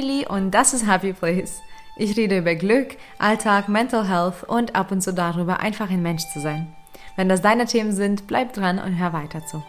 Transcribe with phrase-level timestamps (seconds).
[0.00, 1.60] Emily und das ist Happy Place.
[1.94, 6.22] Ich rede über Glück, Alltag, Mental Health und ab und zu darüber, einfach ein Mensch
[6.32, 6.74] zu sein.
[7.16, 9.62] Wenn das deine Themen sind, bleib dran und hör weiter zu.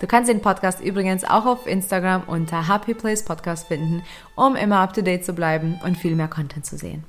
[0.00, 4.02] Du kannst den Podcast übrigens auch auf Instagram unter Happy Place Podcast finden,
[4.34, 7.04] um immer up to date zu bleiben und viel mehr Content zu sehen.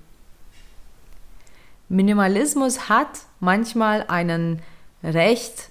[1.90, 4.62] Minimalismus hat manchmal einen
[5.04, 5.70] recht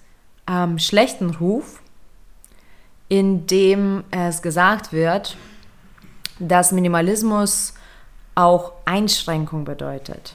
[0.49, 1.81] ähm, schlechten Ruf,
[3.09, 5.37] in dem es gesagt wird,
[6.41, 7.75] dass Minimalismus
[8.35, 10.35] auch Einschränkung bedeutet.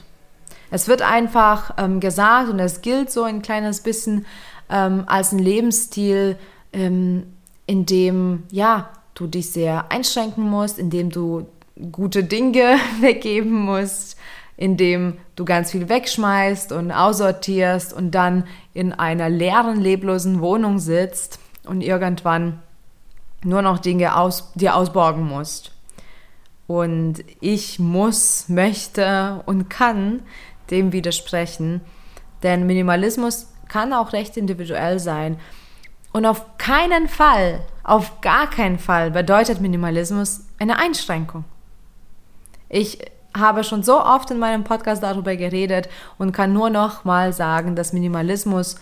[0.70, 4.26] Es wird einfach ähm, gesagt und es gilt so ein kleines bisschen
[4.68, 6.36] ähm, als ein Lebensstil,
[6.72, 7.24] ähm,
[7.66, 11.46] in dem ja, du dich sehr einschränken musst, in dem du
[11.92, 14.16] gute Dinge weggeben musst,
[14.56, 20.78] in dem du ganz viel wegschmeißt und aussortierst und dann in einer leeren, leblosen Wohnung
[20.78, 22.60] sitzt und irgendwann
[23.44, 25.75] nur noch Dinge aus, dir ausborgen musst.
[26.66, 30.22] Und ich muss, möchte und kann
[30.70, 31.80] dem widersprechen,
[32.42, 35.38] denn Minimalismus kann auch recht individuell sein.
[36.12, 41.44] Und auf keinen Fall, auf gar keinen Fall bedeutet Minimalismus eine Einschränkung.
[42.68, 42.98] Ich
[43.36, 47.76] habe schon so oft in meinem Podcast darüber geredet und kann nur noch mal sagen,
[47.76, 48.76] dass Minimalismus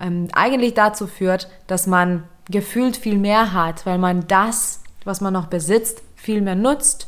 [0.00, 5.32] ähm, eigentlich dazu führt, dass man gefühlt viel mehr hat, weil man das, was man
[5.32, 7.07] noch besitzt, viel mehr nutzt,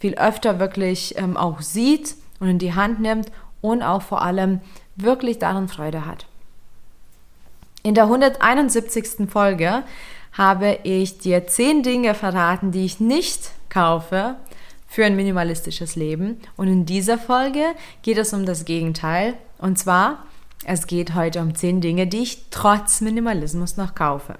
[0.00, 4.60] viel öfter wirklich ähm, auch sieht und in die Hand nimmt und auch vor allem
[4.96, 6.26] wirklich daran Freude hat.
[7.82, 9.30] In der 171.
[9.30, 9.84] Folge
[10.32, 14.36] habe ich dir zehn Dinge verraten, die ich nicht kaufe
[14.86, 16.40] für ein minimalistisches Leben.
[16.56, 17.62] Und in dieser Folge
[18.02, 19.34] geht es um das Gegenteil.
[19.58, 20.24] Und zwar,
[20.64, 24.36] es geht heute um zehn Dinge, die ich trotz Minimalismus noch kaufe.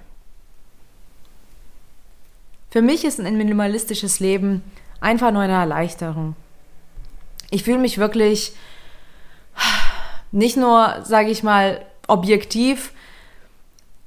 [2.69, 4.63] Für mich ist ein minimalistisches Leben
[5.01, 6.35] einfach nur eine Erleichterung.
[7.49, 8.53] Ich fühle mich wirklich
[10.31, 12.93] nicht nur, sage ich mal, objektiv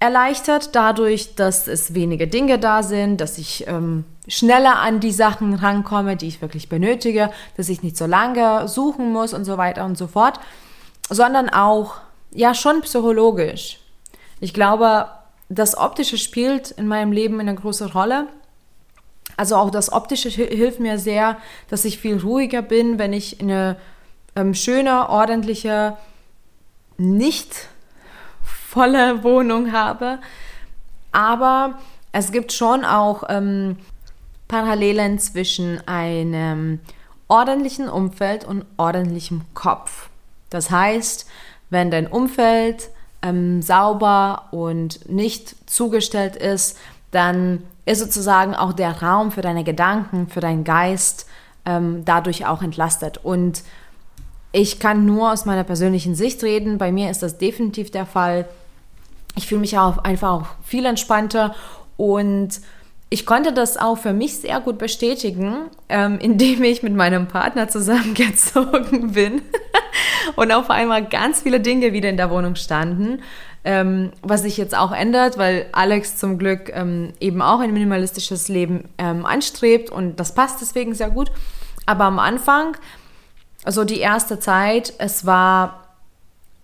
[0.01, 5.55] erleichtert dadurch, dass es wenige Dinge da sind, dass ich ähm, schneller an die Sachen
[5.55, 9.85] rankomme, die ich wirklich benötige, dass ich nicht so lange suchen muss und so weiter
[9.85, 10.41] und so fort,
[11.09, 11.97] sondern auch,
[12.33, 13.79] ja, schon psychologisch.
[14.41, 15.09] Ich glaube,
[15.49, 18.27] das Optische spielt in meinem Leben eine große Rolle.
[19.37, 21.37] Also auch das Optische hilft mir sehr,
[21.69, 23.77] dass ich viel ruhiger bin, wenn ich eine
[24.37, 25.97] ähm, schöne, ordentliche,
[26.97, 27.69] nicht
[28.43, 30.19] volle Wohnung habe.
[31.13, 31.79] Aber
[32.13, 33.77] es gibt schon auch ähm,
[34.49, 36.81] Parallelen zwischen einem
[37.29, 40.09] ordentlichen Umfeld und ordentlichem Kopf.
[40.51, 41.27] Das heißt,
[41.71, 42.91] wenn dein Umfeld
[43.23, 46.79] ähm, sauber und nicht zugestellt ist,
[47.11, 51.27] dann ist sozusagen auch der Raum für deine Gedanken, für deinen Geist
[51.67, 53.19] ähm, dadurch auch entlastet.
[53.23, 53.63] Und
[54.53, 56.79] ich kann nur aus meiner persönlichen Sicht reden.
[56.79, 58.47] Bei mir ist das definitiv der Fall.
[59.37, 61.55] Ich fühle mich auch einfach auch viel entspannter
[61.97, 62.61] und
[63.11, 67.69] ich konnte das auch für mich sehr gut bestätigen, ähm, indem ich mit meinem Partner
[67.69, 69.43] zusammengezogen bin
[70.37, 73.23] und auf einmal ganz viele Dinge wieder in der Wohnung standen,
[73.65, 78.49] ähm, was sich jetzt auch ändert, weil Alex zum Glück ähm, eben auch ein minimalistisches
[78.49, 81.31] Leben ähm, anstrebt und das passt deswegen sehr gut.
[81.87, 82.77] Aber am Anfang,
[83.65, 85.85] also die erste Zeit, es war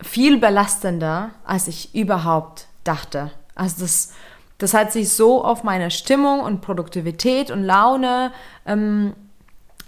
[0.02, 3.30] viel belastender, als ich überhaupt dachte.
[3.54, 4.12] Also das
[4.60, 8.30] das hat sich so auf meine Stimmung und Produktivität und Laune
[8.66, 9.14] ähm,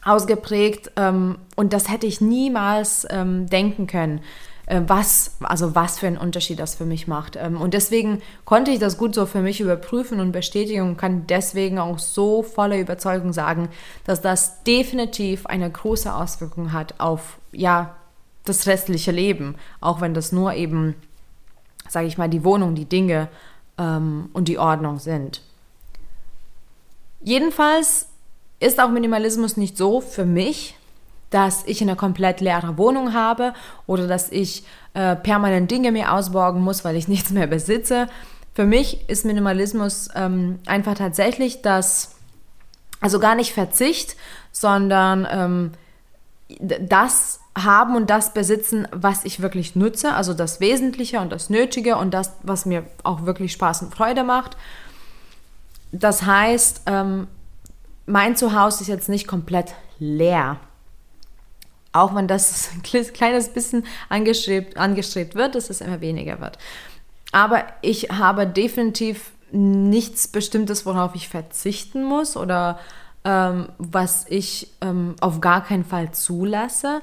[0.02, 4.22] ausgeprägt ähm, und das hätte ich niemals ähm, denken können,
[4.86, 7.36] was, also was für einen Unterschied das für mich macht.
[7.36, 11.26] Ähm, und deswegen konnte ich das gut so für mich überprüfen und bestätigen und kann
[11.26, 13.68] deswegen auch so voller Überzeugung sagen,
[14.04, 17.96] dass das definitiv eine große Auswirkung hat auf, ja,
[18.44, 20.94] das restliche Leben, auch wenn das nur eben,
[21.88, 23.28] sage ich mal, die Wohnung, die Dinge
[23.78, 25.42] ähm, und die Ordnung sind.
[27.20, 28.08] Jedenfalls
[28.58, 30.74] ist auch Minimalismus nicht so für mich,
[31.32, 33.54] dass ich eine komplett leere Wohnung habe
[33.86, 34.64] oder dass ich
[34.94, 38.06] äh, permanent Dinge mir ausborgen muss, weil ich nichts mehr besitze.
[38.54, 42.14] Für mich ist Minimalismus ähm, einfach tatsächlich das,
[43.00, 44.16] also gar nicht Verzicht,
[44.52, 45.72] sondern ähm,
[46.60, 51.96] das haben und das besitzen, was ich wirklich nutze, also das Wesentliche und das Nötige
[51.96, 54.56] und das, was mir auch wirklich Spaß und Freude macht.
[55.92, 57.26] Das heißt, ähm,
[58.06, 60.58] mein Zuhause ist jetzt nicht komplett leer.
[61.92, 66.58] Auch wenn das ein kleines bisschen angestrebt, angestrebt wird, dass es immer weniger wird.
[67.32, 72.78] Aber ich habe definitiv nichts Bestimmtes, worauf ich verzichten muss oder
[73.24, 77.00] ähm, was ich ähm, auf gar keinen Fall zulasse.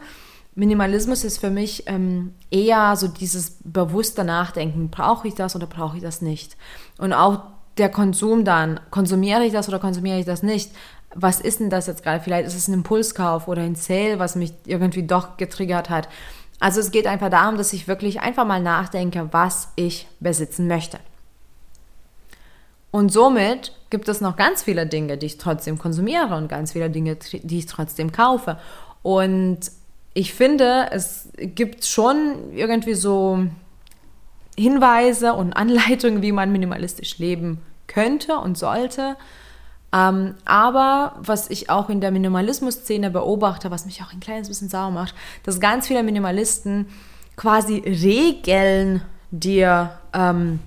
[0.56, 5.98] Minimalismus ist für mich ähm, eher so dieses bewusste Nachdenken, brauche ich das oder brauche
[5.98, 6.58] ich das nicht?
[6.98, 7.44] Und auch
[7.80, 10.72] der Konsum dann, konsumiere ich das oder konsumiere ich das nicht?
[11.16, 12.22] Was ist denn das jetzt gerade?
[12.22, 16.08] Vielleicht ist es ein Impulskauf oder ein Sale, was mich irgendwie doch getriggert hat.
[16.60, 21.00] Also es geht einfach darum, dass ich wirklich einfach mal nachdenke, was ich besitzen möchte.
[22.92, 26.90] Und somit gibt es noch ganz viele Dinge, die ich trotzdem konsumiere und ganz viele
[26.90, 28.58] Dinge, die ich trotzdem kaufe.
[29.02, 29.60] Und
[30.14, 33.46] ich finde, es gibt schon irgendwie so
[34.58, 39.18] Hinweise und Anleitungen, wie man minimalistisch leben könnte und sollte.
[39.92, 44.70] Ähm, aber was ich auch in der Minimalismus-Szene beobachte, was mich auch ein kleines bisschen
[44.70, 46.88] sauer macht, dass ganz viele Minimalisten
[47.36, 49.02] quasi Regeln
[49.32, 50.60] dir ähm,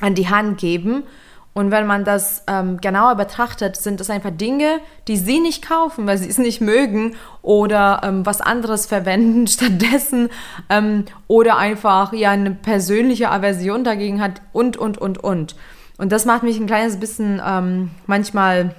[0.00, 1.04] an die Hand geben,
[1.58, 4.78] und wenn man das ähm, genauer betrachtet, sind es einfach Dinge,
[5.08, 10.28] die sie nicht kaufen, weil sie es nicht mögen oder ähm, was anderes verwenden stattdessen
[10.70, 15.56] ähm, oder einfach ja eine persönliche Aversion dagegen hat und, und, und, und.
[15.98, 18.74] Und das macht mich ein kleines bisschen ähm, manchmal,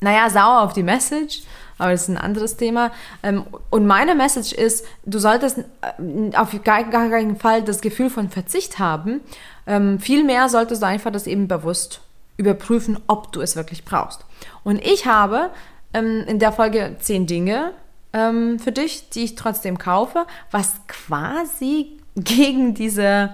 [0.00, 1.42] naja, sauer auf die Message
[1.80, 2.92] aber das ist ein anderes Thema.
[3.22, 8.28] Ähm, und meine Message ist, du solltest äh, auf gar, keinen Fall das Gefühl von
[8.28, 9.22] Verzicht haben.
[9.66, 12.02] Ähm, vielmehr solltest du einfach das eben bewusst
[12.36, 14.26] überprüfen, ob du es wirklich brauchst.
[14.62, 15.50] Und ich habe
[15.94, 17.72] ähm, in der Folge zehn Dinge
[18.12, 23.30] für dich, die ich trotzdem kaufe, was quasi gegen diese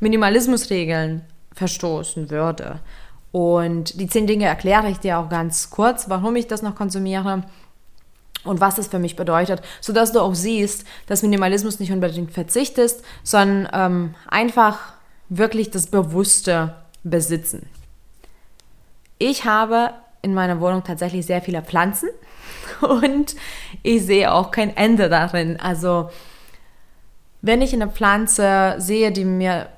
[0.00, 1.20] Minimalismusregeln
[1.54, 2.80] verstoßen würde.
[3.32, 7.42] Und die zehn Dinge erkläre ich dir auch ganz kurz, warum ich das noch konsumiere
[8.44, 12.78] und was das für mich bedeutet, sodass du auch siehst, dass Minimalismus nicht unbedingt Verzicht
[12.78, 14.78] ist, sondern ähm, einfach
[15.28, 17.68] wirklich das bewusste Besitzen.
[19.18, 19.90] Ich habe
[20.22, 22.10] in meiner Wohnung tatsächlich sehr viele Pflanzen
[22.80, 23.34] und
[23.82, 25.58] ich sehe auch kein Ende darin.
[25.58, 26.10] Also
[27.42, 29.68] wenn ich eine Pflanze sehe, die mir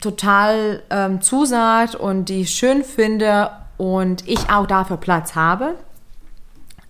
[0.00, 5.74] total ähm, zusagt und die ich schön finde und ich auch dafür Platz habe,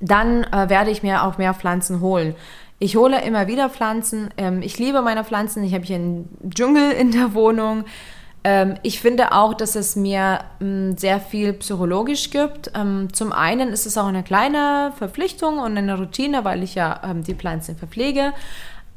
[0.01, 2.35] dann äh, werde ich mir auch mehr Pflanzen holen.
[2.79, 4.31] Ich hole immer wieder Pflanzen.
[4.37, 5.65] Ähm, ich liebe meine Pflanzen.
[5.65, 7.85] Ich habe hier einen Dschungel in der Wohnung.
[8.43, 12.73] Ähm, ich finde auch, dass es mir ähm, sehr viel psychologisch gibt.
[12.75, 17.01] Ähm, zum einen ist es auch eine kleine Verpflichtung und eine Routine, weil ich ja
[17.05, 18.33] ähm, die Pflanzen verpflege.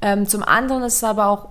[0.02, 1.50] Ähm, zum anderen ist es aber auch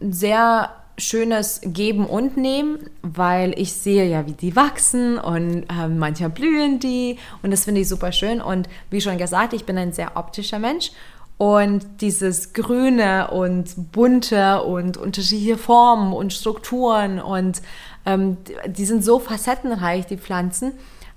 [0.00, 6.30] sehr schönes Geben und Nehmen, weil ich sehe ja, wie die wachsen und äh, manchmal
[6.30, 8.40] blühen die und das finde ich super schön.
[8.40, 10.92] Und wie schon gesagt, ich bin ein sehr optischer Mensch
[11.36, 17.60] und dieses Grüne und Bunte und unterschiedliche Formen und Strukturen und
[18.06, 18.36] ähm,
[18.66, 20.72] die sind so facettenreich, die Pflanzen.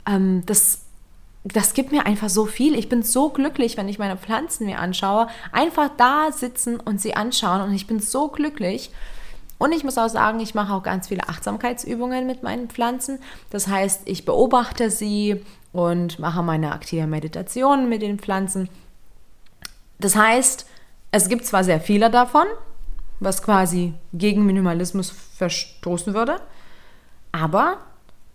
[0.08, 0.82] Ähm, das
[1.54, 2.78] das gibt mir einfach so viel.
[2.78, 5.28] Ich bin so glücklich, wenn ich meine Pflanzen mir anschaue.
[5.54, 8.92] Einfach da sitzen und sie anschauen und ich bin so glücklich.
[9.58, 13.20] Und ich muss auch sagen, ich mache auch ganz viele Achtsamkeitsübungen mit meinen Pflanzen.
[13.50, 15.44] Das heißt, ich beobachte sie
[15.74, 18.70] und mache meine aktive Meditation mit den Pflanzen.
[20.00, 20.68] Das heißt,
[21.12, 22.46] es gibt zwar sehr viele davon,
[23.20, 26.40] was quasi gegen Minimalismus verstoßen würde,
[27.32, 27.80] aber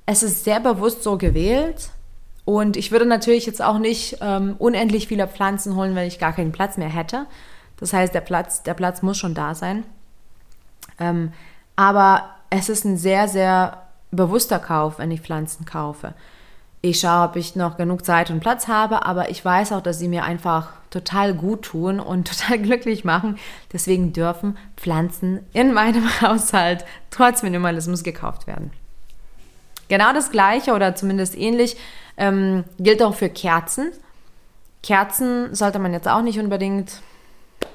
[0.07, 1.91] es ist sehr bewusst so gewählt.
[2.45, 6.33] Und ich würde natürlich jetzt auch nicht ähm, unendlich viele Pflanzen holen, wenn ich gar
[6.33, 7.27] keinen Platz mehr hätte.
[7.79, 9.85] Das heißt, der Platz, der Platz muss schon da sein.
[11.03, 11.33] Ähm,
[11.75, 13.83] aber es ist ein sehr, sehr
[14.13, 16.15] bewusster Kauf, wenn ich Pflanzen kaufe.
[16.81, 19.99] Ich schaue, ob ich noch genug Zeit und Platz habe, aber ich weiß auch, dass
[19.99, 23.39] sie mir einfach total gut tun und total glücklich machen.
[23.73, 28.71] Deswegen dürfen Pflanzen in meinem Haushalt trotz Minimalismus gekauft werden.
[29.89, 31.77] Genau das gleiche oder zumindest ähnlich
[32.17, 33.91] ähm, gilt auch für Kerzen.
[34.83, 37.01] Kerzen sollte man jetzt auch nicht unbedingt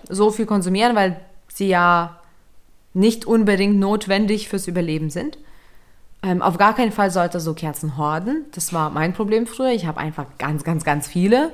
[0.09, 2.19] so viel konsumieren, weil sie ja
[2.93, 5.37] nicht unbedingt notwendig fürs Überleben sind.
[6.23, 8.45] Ähm, auf gar keinen Fall sollte so Kerzen horden.
[8.53, 9.71] Das war mein Problem früher.
[9.71, 11.51] Ich habe einfach ganz, ganz, ganz viele.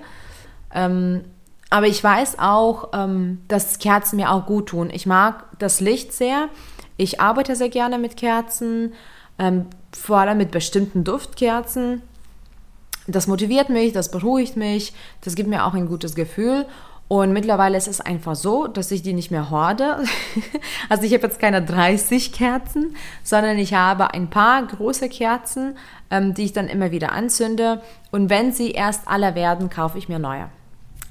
[0.74, 1.22] Ähm,
[1.70, 4.90] aber ich weiß auch, ähm, dass Kerzen mir auch gut tun.
[4.92, 6.50] Ich mag das Licht sehr.
[6.98, 8.94] Ich arbeite sehr gerne mit Kerzen,
[9.40, 12.04] ähm, vor allem mit bestimmten Duftkerzen.
[13.08, 16.66] Das motiviert mich, das beruhigt mich, das gibt mir auch ein gutes Gefühl.
[17.08, 19.98] Und mittlerweile ist es einfach so, dass ich die nicht mehr horde.
[20.90, 25.78] also ich habe jetzt keine 30 Kerzen, sondern ich habe ein paar große Kerzen,
[26.10, 27.82] ähm, die ich dann immer wieder anzünde.
[28.12, 30.50] Und wenn sie erst alle werden, kaufe ich mir neue.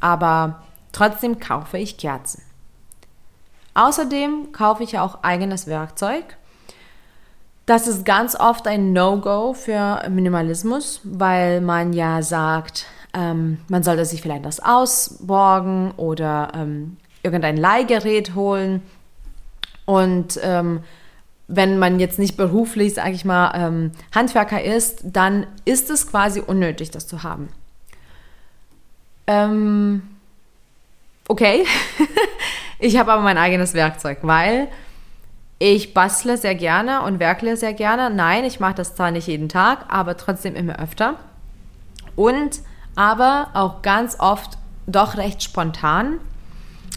[0.01, 2.43] Aber trotzdem kaufe ich Kerzen.
[3.75, 6.37] Außerdem kaufe ich auch eigenes Werkzeug.
[7.65, 14.05] Das ist ganz oft ein No-Go für Minimalismus, weil man ja sagt, ähm, man sollte
[14.05, 18.83] sich vielleicht das ausborgen oder ähm, irgendein Leihgerät holen.
[19.85, 20.81] Und ähm,
[21.49, 26.41] wenn man jetzt nicht beruflich, sage ich mal, ähm, Handwerker ist, dann ist es quasi
[26.41, 27.49] unnötig, das zu haben.
[29.27, 30.03] Ähm,
[31.29, 31.65] okay,
[32.79, 34.69] ich habe aber mein eigenes Werkzeug, weil
[35.59, 38.11] ich bastle sehr gerne und werkle sehr gerne.
[38.11, 41.17] Nein, ich mache das zwar nicht jeden Tag, aber trotzdem immer öfter.
[42.17, 42.63] Und
[42.97, 46.19] aber auch ganz oft doch recht spontan.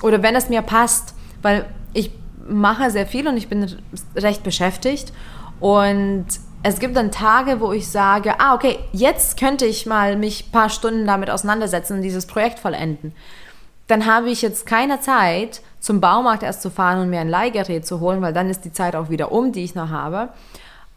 [0.02, 2.12] Oder wenn es mir passt, weil ich
[2.48, 3.78] mache sehr viel und ich bin
[4.16, 5.14] recht beschäftigt.
[5.60, 6.26] Und
[6.64, 10.52] es gibt dann Tage, wo ich sage, ah, okay, jetzt könnte ich mal mich ein
[10.52, 13.14] paar Stunden damit auseinandersetzen und dieses Projekt vollenden.
[13.88, 17.86] Dann habe ich jetzt keine Zeit, zum Baumarkt erst zu fahren und mir ein Leihgerät
[17.86, 20.30] zu holen, weil dann ist die Zeit auch wieder um, die ich noch habe.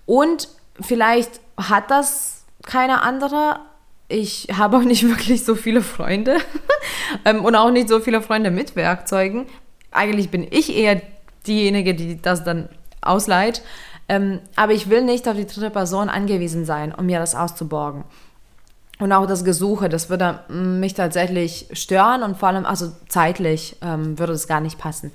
[0.07, 0.49] Und
[0.81, 3.61] vielleicht hat das keine andere.
[4.09, 6.39] Ich habe auch nicht wirklich so viele Freunde
[7.25, 9.47] ähm, und auch nicht so viele Freunde mit Werkzeugen.
[9.91, 11.01] Eigentlich bin ich eher
[11.47, 12.69] diejenige, die das dann
[13.01, 13.63] ausleiht.
[14.09, 18.05] Ähm, aber ich will nicht auf die dritte Person angewiesen sein, um mir das auszuborgen.
[18.99, 24.19] Und auch das Gesuche, das würde mich tatsächlich stören und vor allem, also zeitlich ähm,
[24.19, 25.13] würde es gar nicht passen.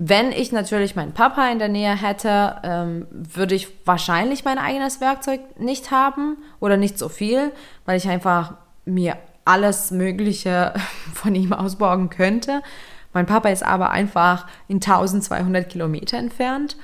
[0.00, 5.00] Wenn ich natürlich meinen Papa in der Nähe hätte, ähm, würde ich wahrscheinlich mein eigenes
[5.00, 7.50] Werkzeug nicht haben oder nicht so viel,
[7.84, 10.72] weil ich einfach mir alles Mögliche
[11.14, 12.62] von ihm ausborgen könnte.
[13.12, 16.76] Mein Papa ist aber einfach in 1200 Kilometer entfernt.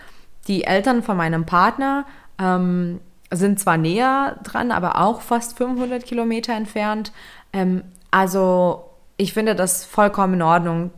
[0.48, 2.06] Die Eltern von meinem Partner
[2.40, 2.98] ähm,
[3.30, 7.12] sind zwar näher dran, aber auch fast 500 Kilometer entfernt.
[7.52, 10.90] Ähm, also ich finde das vollkommen in Ordnung,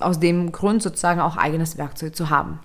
[0.00, 2.60] aus dem Grund sozusagen auch eigenes Werkzeug zu haben.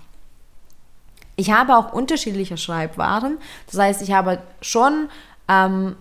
[1.36, 3.38] Ich habe auch unterschiedliche Schreibwaren.
[3.68, 5.10] Das heißt, ich habe schon
[5.48, 5.96] ähm,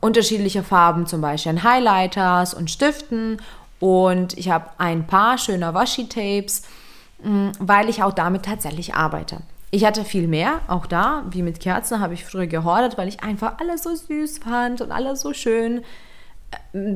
[0.00, 3.40] unterschiedliche Farben, zum Beispiel an Highlighters und Stiften.
[3.80, 6.62] Und ich habe ein paar schöner Washi-Tapes,
[7.22, 9.38] mm, weil ich auch damit tatsächlich arbeite.
[9.70, 13.22] Ich hatte viel mehr, auch da, wie mit Kerzen, habe ich früher gehortet, weil ich
[13.22, 15.82] einfach alles so süß fand und alles so schön.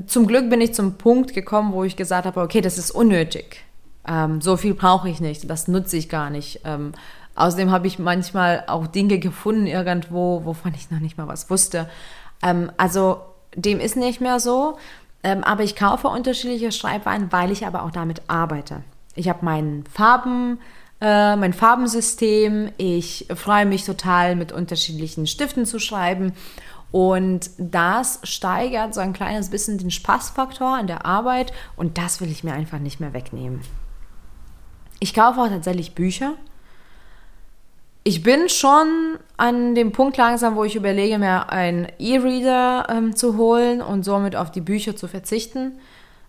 [0.06, 3.64] Zum Glück bin ich zum Punkt gekommen, wo ich gesagt habe, okay, das ist unnötig.
[4.06, 6.60] Ähm, so viel brauche ich nicht, das nutze ich gar nicht.
[6.64, 6.92] Ähm,
[7.34, 11.88] außerdem habe ich manchmal auch Dinge gefunden irgendwo, wovon ich noch nicht mal was wusste.
[12.42, 13.20] Ähm, also
[13.54, 14.78] dem ist nicht mehr so.
[15.22, 18.82] Ähm, aber ich kaufe unterschiedliche Schreibweinen, weil ich aber auch damit arbeite.
[19.14, 20.58] Ich habe meinen Farben
[21.00, 22.72] äh, mein Farbensystem.
[22.76, 26.32] Ich freue mich total, mit unterschiedlichen Stiften zu schreiben.
[26.92, 32.30] Und das steigert so ein kleines bisschen den Spaßfaktor an der Arbeit und das will
[32.30, 33.60] ich mir einfach nicht mehr wegnehmen.
[34.98, 36.34] Ich kaufe auch tatsächlich Bücher.
[38.02, 43.36] Ich bin schon an dem Punkt langsam, wo ich überlege, mir einen E-Reader ähm, zu
[43.36, 45.78] holen und somit auf die Bücher zu verzichten.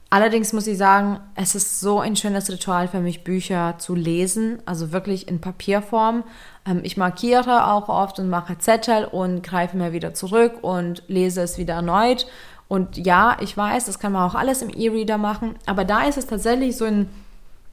[0.09, 4.61] Allerdings muss ich sagen, es ist so ein schönes Ritual für mich, Bücher zu lesen,
[4.65, 6.25] also wirklich in Papierform.
[6.65, 11.41] Ähm, ich markiere auch oft und mache Zettel und greife mir wieder zurück und lese
[11.41, 12.27] es wieder erneut.
[12.67, 16.17] Und ja, ich weiß, das kann man auch alles im E-Reader machen, aber da ist
[16.17, 17.09] es tatsächlich so ein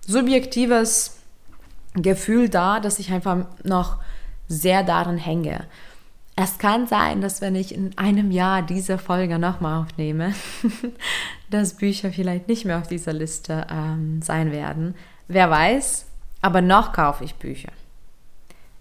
[0.00, 1.18] subjektives
[1.94, 3.98] Gefühl da, dass ich einfach noch
[4.48, 5.66] sehr daran hänge.
[6.34, 10.34] Es kann sein, dass wenn ich in einem Jahr diese Folge nochmal aufnehme,
[11.50, 14.94] dass Bücher vielleicht nicht mehr auf dieser Liste ähm, sein werden.
[15.26, 16.06] Wer weiß,
[16.40, 17.72] aber noch kaufe ich Bücher.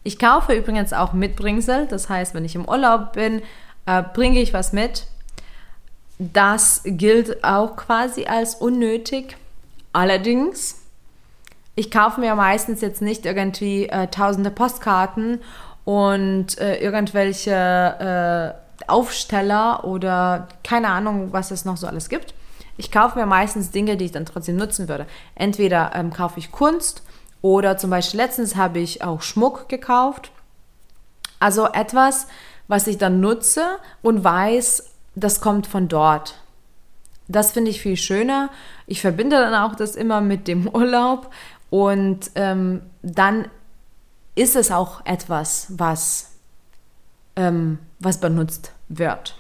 [0.08, 3.42] Ich kaufe übrigens auch Mitbringsel, das heißt, wenn ich im Urlaub bin,
[3.86, 5.06] äh, bringe ich was mit.
[6.18, 9.36] Das gilt auch quasi als unnötig.
[9.92, 10.80] Allerdings,
[11.76, 15.42] ich kaufe mir meistens jetzt nicht irgendwie äh, tausende Postkarten
[15.84, 22.34] und äh, irgendwelche äh, Aufsteller oder keine Ahnung, was es noch so alles gibt.
[22.78, 25.06] Ich kaufe mir meistens Dinge, die ich dann trotzdem nutzen würde.
[25.36, 27.04] Entweder ähm, kaufe ich Kunst
[27.42, 30.32] oder zum Beispiel letztens habe ich auch Schmuck gekauft.
[31.40, 32.28] Also etwas,
[32.68, 33.64] was ich dann nutze
[34.02, 36.36] und weiß, das kommt von dort.
[37.28, 38.50] Das finde ich viel schöner.
[38.86, 41.32] Ich verbinde dann auch das immer mit dem Urlaub
[41.70, 43.48] und ähm, dann
[44.36, 46.32] ist es auch etwas, was,
[47.36, 49.36] ähm, was benutzt wird.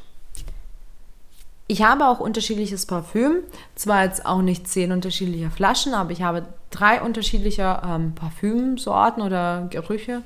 [1.67, 3.43] Ich habe auch unterschiedliches Parfüm,
[3.75, 9.67] zwar jetzt auch nicht zehn unterschiedliche Flaschen, aber ich habe drei unterschiedliche ähm, Parfümsorten oder
[9.69, 10.23] Gerüche.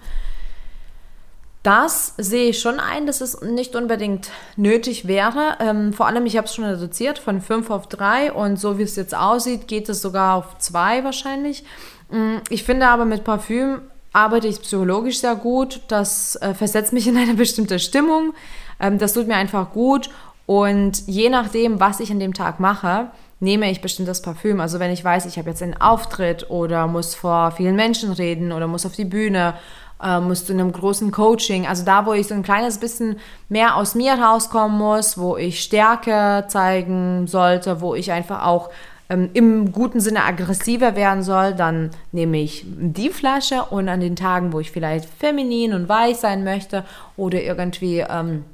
[1.64, 5.58] Das sehe ich schon ein, dass es nicht unbedingt nötig wäre.
[5.60, 8.84] Ähm, vor allem, ich habe es schon reduziert von fünf auf drei und so wie
[8.84, 11.64] es jetzt aussieht, geht es sogar auf zwei wahrscheinlich.
[12.10, 13.82] Mm, ich finde aber mit Parfüm
[14.12, 15.82] arbeite ich psychologisch sehr gut.
[15.88, 18.34] Das äh, versetzt mich in eine bestimmte Stimmung.
[18.80, 20.10] Ähm, das tut mir einfach gut.
[20.48, 24.62] Und je nachdem, was ich an dem Tag mache, nehme ich bestimmtes Parfüm.
[24.62, 28.52] Also wenn ich weiß, ich habe jetzt einen Auftritt oder muss vor vielen Menschen reden
[28.52, 29.56] oder muss auf die Bühne,
[30.02, 33.18] äh, muss zu einem großen Coaching, also da, wo ich so ein kleines bisschen
[33.50, 38.70] mehr aus mir rauskommen muss, wo ich Stärke zeigen sollte, wo ich einfach auch
[39.10, 44.16] ähm, im guten Sinne aggressiver werden soll, dann nehme ich die Flasche und an den
[44.16, 46.86] Tagen, wo ich vielleicht feminin und weich sein möchte
[47.18, 48.46] oder irgendwie ähm,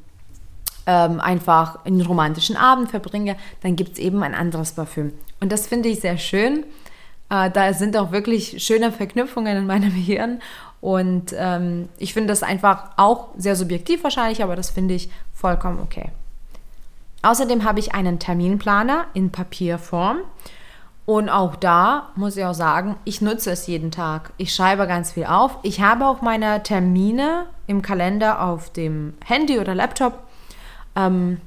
[0.87, 5.13] ähm, einfach einen romantischen Abend verbringe, dann gibt es eben ein anderes Parfüm.
[5.39, 6.63] Und das finde ich sehr schön.
[7.29, 10.41] Äh, da sind auch wirklich schöne Verknüpfungen in meinem Hirn.
[10.79, 15.79] Und ähm, ich finde das einfach auch sehr subjektiv wahrscheinlich, aber das finde ich vollkommen
[15.79, 16.09] okay.
[17.23, 20.19] Außerdem habe ich einen Terminplaner in Papierform.
[21.05, 24.31] Und auch da muss ich auch sagen, ich nutze es jeden Tag.
[24.37, 25.57] Ich schreibe ganz viel auf.
[25.63, 30.26] Ich habe auch meine Termine im Kalender auf dem Handy oder Laptop.
[30.97, 31.39] Ähm,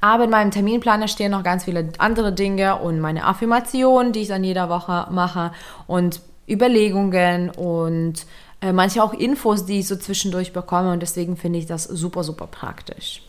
[0.00, 4.28] aber in meinem Terminplaner stehen noch ganz viele andere Dinge und meine Affirmationen, die ich
[4.28, 5.52] dann jeder Woche mache
[5.86, 8.26] und Überlegungen und
[8.60, 12.24] äh, manche auch Infos, die ich so zwischendurch bekomme und deswegen finde ich das super,
[12.24, 13.22] super praktisch.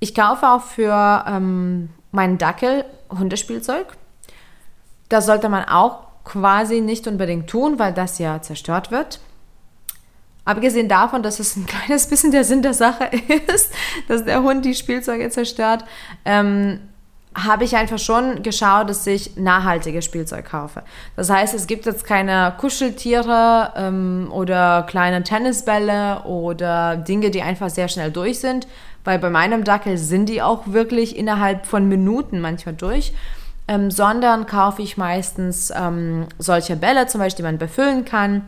[0.00, 3.86] Ich kaufe auch für ähm, meinen Dackel Hundespielzeug.
[5.08, 9.20] Das sollte man auch quasi nicht unbedingt tun, weil das ja zerstört wird.
[10.44, 13.10] Abgesehen davon, dass es ein kleines bisschen der Sinn der Sache
[13.52, 13.72] ist,
[14.08, 15.84] dass der Hund die Spielzeuge zerstört,
[16.24, 16.80] ähm,
[17.34, 20.82] habe ich einfach schon geschaut, dass ich nachhaltiges Spielzeug kaufe.
[21.16, 27.70] Das heißt, es gibt jetzt keine Kuscheltiere ähm, oder kleine Tennisbälle oder Dinge, die einfach
[27.70, 28.66] sehr schnell durch sind,
[29.04, 33.14] weil bei meinem Dackel sind die auch wirklich innerhalb von Minuten manchmal durch.
[33.68, 38.42] Ähm, sondern kaufe ich meistens ähm, solche Bälle, zum Beispiel, die man befüllen kann.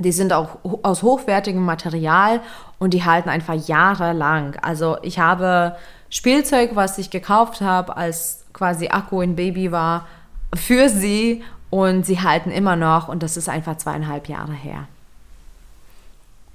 [0.00, 2.40] Die sind auch aus hochwertigem Material
[2.78, 4.56] und die halten einfach jahrelang.
[4.62, 5.76] Also ich habe
[6.08, 10.06] Spielzeug, was ich gekauft habe, als quasi Akku in Baby war,
[10.54, 14.88] für sie und sie halten immer noch und das ist einfach zweieinhalb Jahre her.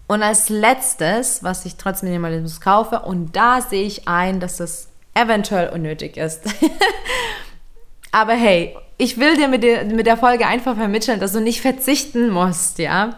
[0.08, 4.90] Und als letztes, was ich trotz Minimalismus kaufe, und da sehe ich ein, dass das
[5.14, 6.44] eventuell unnötig ist.
[8.12, 11.62] Aber hey, ich will dir mit, der mit der Folge einfach vermitteln, dass du nicht
[11.62, 13.16] verzichten musst, ja.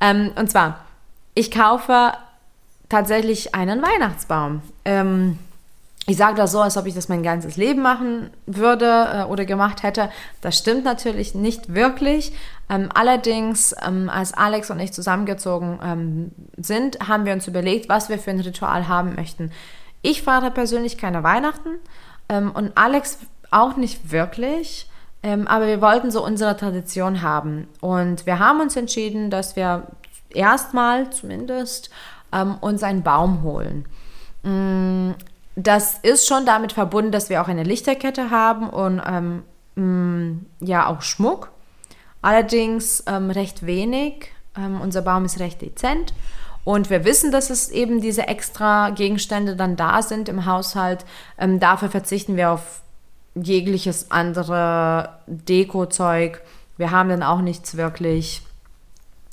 [0.00, 0.84] Ähm, und zwar,
[1.34, 2.12] ich kaufe
[2.88, 4.62] tatsächlich einen Weihnachtsbaum.
[4.84, 5.38] Ähm,
[6.08, 9.44] ich sage das so, als ob ich das mein ganzes Leben machen würde äh, oder
[9.44, 10.10] gemacht hätte.
[10.40, 12.32] Das stimmt natürlich nicht wirklich.
[12.70, 18.08] Ähm, allerdings, ähm, als Alex und ich zusammengezogen ähm, sind, haben wir uns überlegt, was
[18.08, 19.52] wir für ein Ritual haben möchten.
[20.00, 21.76] Ich feiere persönlich keine Weihnachten
[22.30, 23.18] ähm, und Alex
[23.50, 24.88] auch nicht wirklich.
[25.22, 27.68] Ähm, aber wir wollten so unsere Tradition haben.
[27.80, 29.86] Und wir haben uns entschieden, dass wir
[30.30, 31.90] erstmal zumindest
[32.32, 33.86] ähm, uns einen Baum holen.
[34.42, 35.12] Mm,
[35.56, 39.42] das ist schon damit verbunden, dass wir auch eine Lichterkette haben und ähm,
[39.74, 41.50] mm, ja auch Schmuck.
[42.22, 44.30] Allerdings ähm, recht wenig.
[44.56, 46.12] Ähm, unser Baum ist recht dezent.
[46.64, 51.04] Und wir wissen, dass es eben diese extra Gegenstände dann da sind im Haushalt.
[51.38, 52.82] Ähm, dafür verzichten wir auf
[53.42, 56.40] jegliches andere Deko-Zeug.
[56.76, 58.42] Wir haben dann auch nichts wirklich.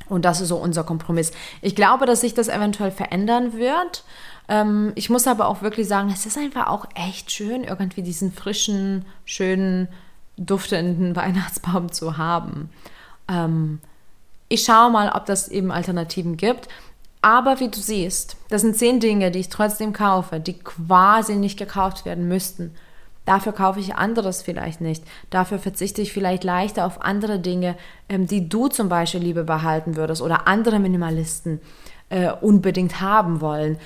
[0.08, 1.32] Und das ist so unser Kompromiss.
[1.62, 4.04] Ich glaube, dass sich das eventuell verändern wird.
[4.48, 8.32] Ähm, ich muss aber auch wirklich sagen, es ist einfach auch echt schön, irgendwie diesen
[8.32, 9.88] frischen, schönen,
[10.38, 12.70] duftenden Weihnachtsbaum zu haben.
[13.28, 13.80] Ähm,
[14.48, 16.68] ich schaue mal, ob das eben Alternativen gibt.
[17.22, 21.58] Aber wie du siehst, das sind zehn Dinge, die ich trotzdem kaufe, die quasi nicht
[21.58, 22.76] gekauft werden müssten.
[23.26, 25.04] Dafür kaufe ich anderes vielleicht nicht.
[25.30, 27.76] Dafür verzichte ich vielleicht leichter auf andere Dinge,
[28.08, 31.60] ähm, die du zum Beispiel lieber behalten würdest oder andere Minimalisten
[32.10, 33.78] äh, unbedingt haben wollen.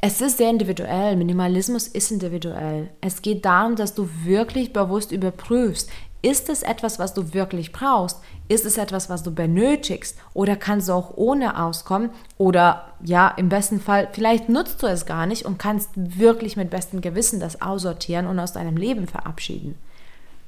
[0.00, 1.16] Es ist sehr individuell.
[1.16, 2.90] Minimalismus ist individuell.
[3.00, 5.90] Es geht darum, dass du wirklich bewusst überprüfst,
[6.26, 8.18] ist es etwas, was du wirklich brauchst?
[8.48, 10.18] Ist es etwas, was du benötigst?
[10.34, 12.10] Oder kannst du auch ohne auskommen?
[12.36, 16.68] Oder ja, im besten Fall, vielleicht nutzt du es gar nicht und kannst wirklich mit
[16.68, 19.78] bestem Gewissen das aussortieren und aus deinem Leben verabschieden.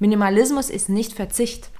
[0.01, 1.71] Minimalismus ist nicht Verzicht.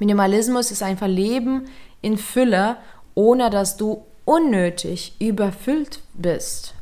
[0.00, 1.66] Minimalismus ist einfach Leben
[2.02, 2.76] in Fülle,
[3.14, 6.74] ohne dass du unnötig überfüllt bist,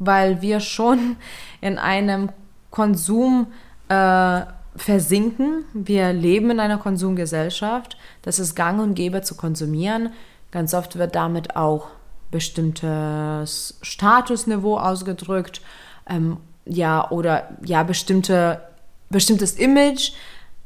[0.00, 1.18] weil wir schon
[1.60, 2.30] in einem
[2.72, 3.52] Konsum
[3.88, 4.42] äh,
[4.78, 5.64] versinken.
[5.74, 7.96] Wir leben in einer Konsumgesellschaft.
[8.22, 10.10] Das ist gang und gäbe zu konsumieren.
[10.50, 11.88] Ganz oft wird damit auch
[12.30, 15.60] bestimmtes Statusniveau ausgedrückt,
[16.08, 18.62] ähm, ja, oder ja, bestimmte,
[19.10, 20.12] bestimmtes Image.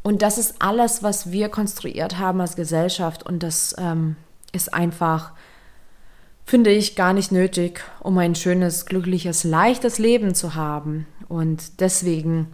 [0.03, 3.25] Und das ist alles, was wir konstruiert haben als Gesellschaft.
[3.25, 4.17] Und das ähm,
[4.53, 5.33] ist einfach,
[6.45, 11.07] finde ich, gar nicht nötig, um ein schönes, glückliches, leichtes Leben zu haben.
[11.29, 12.49] Und deswegen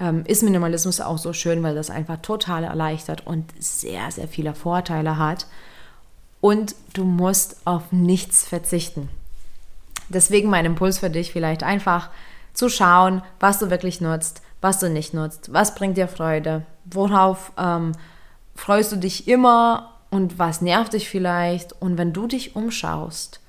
[0.00, 4.54] ähm, ist Minimalismus auch so schön, weil das einfach total erleichtert und sehr, sehr viele
[4.54, 5.46] Vorteile hat.
[6.40, 9.08] Und du musst auf nichts verzichten.
[10.08, 12.10] Deswegen mein Impuls für dich vielleicht einfach
[12.54, 17.52] zu schauen, was du wirklich nutzt, was du nicht nutzt, was bringt dir Freude, worauf
[17.58, 17.92] ähm,
[18.54, 21.80] freust du dich immer und was nervt dich vielleicht.
[21.80, 23.40] Und wenn du dich umschaust,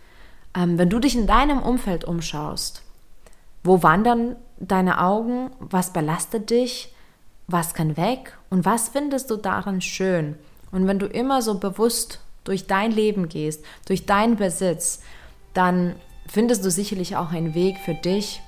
[0.56, 2.84] ähm, wenn du dich in deinem Umfeld umschaust,
[3.64, 6.94] wo wandern deine Augen, was belastet dich,
[7.48, 10.36] was kann weg und was findest du daran schön?
[10.72, 15.02] Und wenn du immer so bewusst durch dein Leben gehst, durch deinen Besitz,
[15.54, 15.96] dann
[16.28, 18.42] findest du sicherlich auch einen Weg für dich,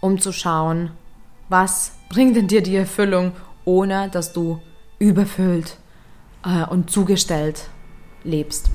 [0.00, 0.90] um zu schauen,
[1.48, 3.32] was bringt denn dir die Erfüllung,
[3.64, 4.60] ohne dass du
[4.98, 5.76] überfüllt
[6.44, 7.68] äh, und zugestellt
[8.24, 8.70] lebst.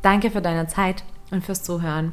[0.00, 2.12] Danke für deine Zeit und fürs Zuhören